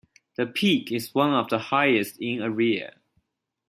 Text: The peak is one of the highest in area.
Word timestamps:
The 0.35 0.47
peak 0.47 0.91
is 0.91 1.13
one 1.13 1.31
of 1.31 1.49
the 1.51 1.59
highest 1.59 2.17
in 2.19 2.41
area. 2.41 2.95